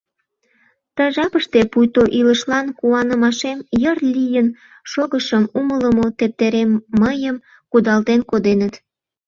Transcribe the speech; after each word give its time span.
Ты 0.95 1.03
жапыште 1.15 1.59
пуйто 1.71 2.03
илышлан 2.19 2.65
куанымашем, 2.79 3.57
йыр 3.81 3.97
лийын 4.15 4.47
шогышым 4.91 5.43
умылымо 5.59 6.05
тептерем 6.17 6.71
мыйым 7.01 7.35
кудалтен 7.71 8.21
коденыт. 8.29 8.73